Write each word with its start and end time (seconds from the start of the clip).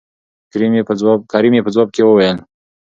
کريم 0.51 0.73
يې 1.57 1.61
په 1.65 1.69
ځواب 1.71 1.87
کې 1.95 2.01
وويل 2.05 2.37